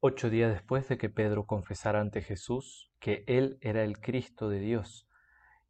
[0.00, 4.60] Ocho días después de que Pedro confesara ante Jesús que él era el Cristo de
[4.60, 5.08] Dios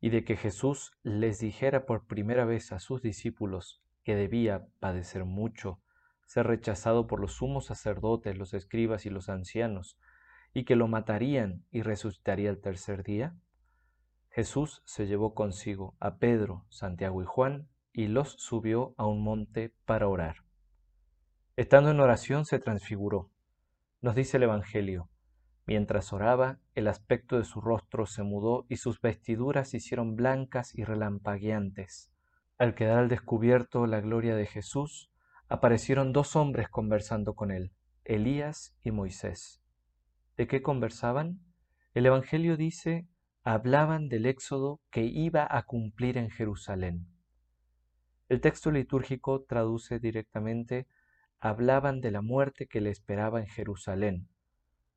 [0.03, 5.25] y de que Jesús les dijera por primera vez a sus discípulos que debía padecer
[5.25, 5.81] mucho,
[6.27, 9.99] ser rechazado por los sumos sacerdotes, los escribas y los ancianos,
[10.53, 13.35] y que lo matarían y resucitaría el tercer día,
[14.29, 19.73] Jesús se llevó consigo a Pedro, Santiago y Juan y los subió a un monte
[19.87, 20.45] para orar.
[21.57, 23.31] Estando en oración se transfiguró
[24.01, 25.11] nos dice el Evangelio,
[25.67, 30.75] mientras oraba, el aspecto de su rostro se mudó y sus vestiduras se hicieron blancas
[30.75, 32.13] y relampagueantes.
[32.59, 35.11] Al quedar al descubierto la gloria de Jesús,
[35.49, 37.73] aparecieron dos hombres conversando con él,
[38.05, 39.61] Elías y Moisés.
[40.37, 41.41] ¿De qué conversaban?
[41.95, 43.09] El Evangelio dice,
[43.43, 47.09] hablaban del éxodo que iba a cumplir en Jerusalén.
[48.29, 50.87] El texto litúrgico traduce directamente
[51.41, 54.29] hablaban de la muerte que le esperaba en Jerusalén,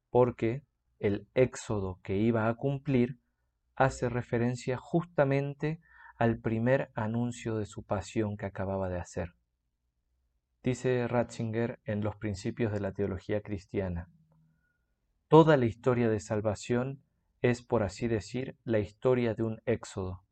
[0.09, 0.63] porque
[0.99, 3.19] el éxodo que iba a cumplir
[3.75, 5.79] hace referencia justamente
[6.17, 9.33] al primer anuncio de su pasión que acababa de hacer.
[10.63, 14.09] Dice Ratzinger en Los Principios de la Teología Cristiana,
[15.31, 17.01] Toda la historia de salvación
[17.41, 20.25] es, por así decir, la historia de un éxodo.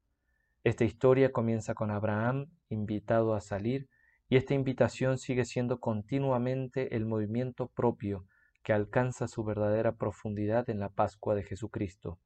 [0.65, 3.87] Esta historia comienza con Abraham invitado a salir
[4.29, 8.25] y esta invitación sigue siendo continuamente el movimiento propio
[8.63, 12.19] que alcanza su verdadera profundidad en la Pascua de Jesucristo,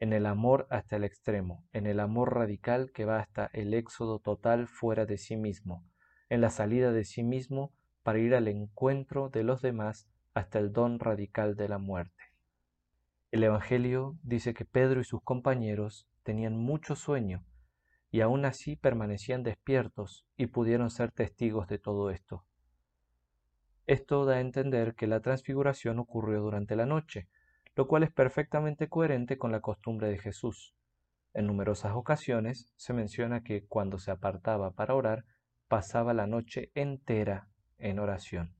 [0.00, 4.18] en el amor hasta el extremo, en el amor radical que va hasta el éxodo
[4.18, 5.84] total fuera de sí mismo,
[6.30, 10.72] en la salida de sí mismo para ir al encuentro de los demás hasta el
[10.72, 12.24] don radical de la muerte.
[13.30, 17.44] El Evangelio dice que Pedro y sus compañeros tenían mucho sueño
[18.12, 22.44] y aún así permanecían despiertos y pudieron ser testigos de todo esto.
[23.86, 27.26] Esto da a entender que la transfiguración ocurrió durante la noche,
[27.74, 30.74] lo cual es perfectamente coherente con la costumbre de Jesús.
[31.32, 35.24] En numerosas ocasiones se menciona que cuando se apartaba para orar,
[35.66, 38.54] pasaba la noche entera en oración.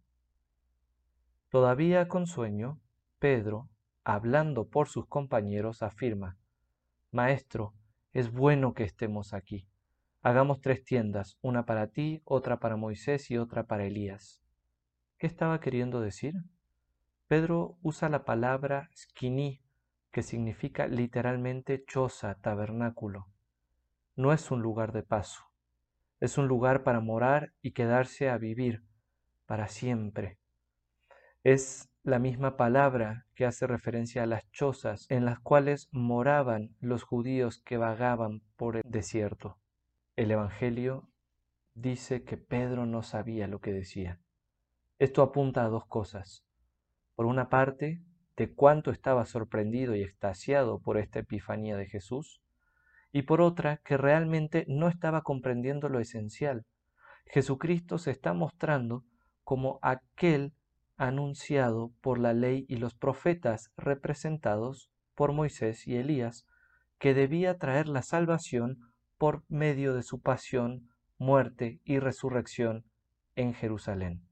[1.51, 2.81] Todavía con sueño,
[3.19, 3.69] Pedro,
[4.03, 6.39] hablando por sus compañeros, afirma,
[7.11, 7.75] Maestro,
[8.13, 9.67] es bueno que estemos aquí.
[10.23, 14.41] Hagamos tres tiendas, una para ti, otra para Moisés y otra para Elías.
[15.19, 16.35] ¿Qué estaba queriendo decir?
[17.27, 19.63] Pedro usa la palabra skiní,
[20.11, 23.29] que significa literalmente choza, tabernáculo.
[24.15, 25.43] No es un lugar de paso,
[26.21, 28.85] es un lugar para morar y quedarse a vivir
[29.47, 30.39] para siempre.
[31.43, 37.05] Es la misma palabra que hace referencia a las chozas en las cuales moraban los
[37.05, 39.59] judíos que vagaban por el desierto.
[40.17, 41.09] El Evangelio
[41.75, 44.21] dice que Pedro no sabía lo que decía.
[44.99, 46.45] Esto apunta a dos cosas.
[47.15, 48.03] Por una parte,
[48.37, 52.43] de cuánto estaba sorprendido y extasiado por esta epifanía de Jesús,
[53.13, 56.65] y por otra, que realmente no estaba comprendiendo lo esencial.
[57.27, 59.05] Jesucristo se está mostrando
[59.45, 60.55] como aquel
[61.03, 66.47] anunciado por la ley y los profetas representados por Moisés y Elías,
[67.01, 68.79] que debía traer la salvación
[69.19, 72.85] por medio de su pasión, muerte y resurrección
[73.35, 74.23] en Jerusalén.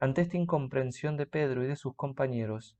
[0.00, 2.76] Ante esta incomprensión de Pedro y de sus compañeros,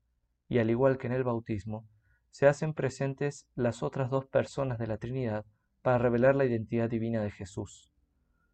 [0.49, 1.87] y al igual que en el bautismo,
[2.31, 5.45] se hacen presentes las otras dos personas de la Trinidad
[5.81, 7.93] para revelar la identidad divina de Jesús.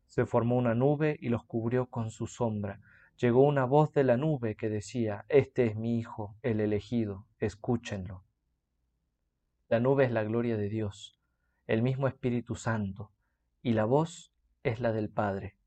[0.05, 2.79] Se formó una nube y los cubrió con su sombra,
[3.17, 8.23] llegó una voz de la nube que decía, Este es mi Hijo, el elegido, escúchenlo.
[9.69, 11.19] La nube es la gloria de Dios,
[11.67, 13.11] el mismo Espíritu Santo,
[13.61, 15.57] y la voz es la del Padre.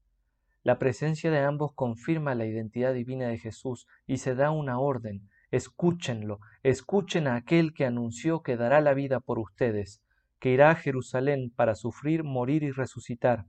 [0.63, 5.29] La presencia de ambos confirma la identidad divina de Jesús y se da una orden,
[5.51, 10.03] escúchenlo, escuchen a aquel que anunció que dará la vida por ustedes,
[10.41, 13.47] que irá a Jerusalén para sufrir, morir y resucitar,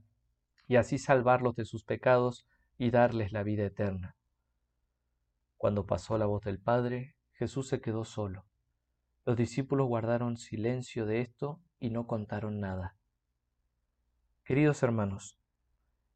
[0.66, 2.46] y así salvarlos de sus pecados
[2.78, 4.16] y darles la vida eterna.
[5.56, 8.46] Cuando pasó la voz del Padre, Jesús se quedó solo.
[9.26, 12.96] Los discípulos guardaron silencio de esto y no contaron nada.
[14.44, 15.36] Queridos hermanos,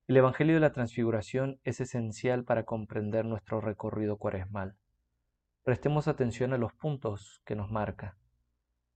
[0.07, 4.77] el Evangelio de la Transfiguración es esencial para comprender nuestro recorrido cuaresmal.
[5.65, 8.17] Prestemos atención a los puntos que nos marca.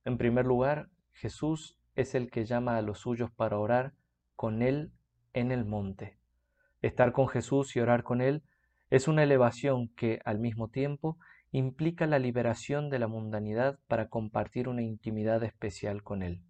[0.05, 3.95] En primer lugar, Jesús es el que llama a los suyos para orar
[4.35, 4.93] con Él
[5.33, 6.19] en el monte.
[6.83, 8.43] Estar con Jesús y orar con Él
[8.91, 11.19] es una elevación que, al mismo tiempo,
[11.51, 16.43] implica la liberación de la mundanidad para compartir una intimidad especial con Él.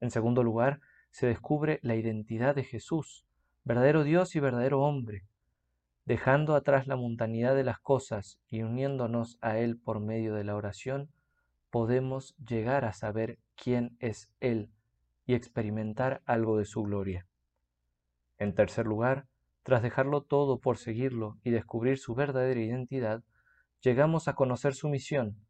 [0.00, 3.26] En segundo lugar, se descubre la identidad de Jesús,
[3.64, 5.24] verdadero Dios y verdadero hombre.
[6.04, 10.56] dejando atrás la mundanidad de las cosas y uniéndonos a Él por medio de la
[10.56, 11.12] oración,
[11.70, 14.72] podemos llegar a saber quién es Él
[15.24, 17.28] y experimentar algo de su gloria.
[18.38, 19.26] En tercer lugar,
[19.70, 23.22] tras dejarlo todo por seguirlo y descubrir su verdadera identidad,
[23.80, 25.46] llegamos a conocer su misión.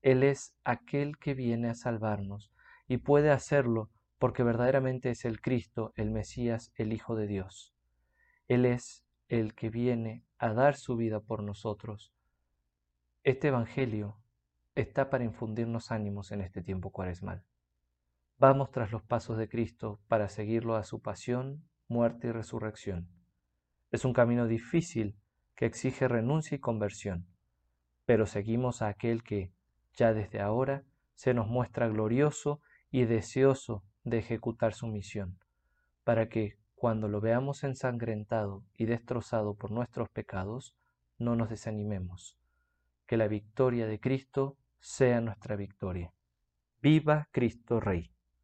[0.00, 2.54] Él es aquel que viene a salvarnos
[2.88, 7.74] y puede hacerlo porque verdaderamente es el Cristo, el Mesías, el Hijo de Dios.
[8.48, 12.14] Él es el que viene a dar su vida por nosotros.
[13.24, 14.16] Este Evangelio
[14.74, 17.44] está para infundirnos ánimos en este tiempo cuaresmal.
[18.38, 23.13] Vamos tras los pasos de Cristo para seguirlo a su pasión, muerte y resurrección.
[23.90, 25.16] Es un camino difícil
[25.54, 27.26] que exige renuncia y conversión,
[28.06, 29.50] pero seguimos a aquel que,
[29.94, 30.84] ya desde ahora,
[31.14, 32.60] se nos muestra glorioso
[32.90, 35.38] y deseoso de ejecutar su misión,
[36.02, 40.74] para que, cuando lo veamos ensangrentado y destrozado por nuestros pecados,
[41.18, 42.36] no nos desanimemos.
[43.06, 46.12] Que la victoria de Cristo sea nuestra victoria.
[46.82, 48.13] Viva Cristo Rey.